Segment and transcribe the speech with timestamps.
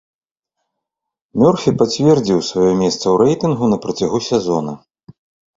[1.41, 4.73] Мёрфі пацвердзіў сваё месца ў рэйтынгу на працягу сезона.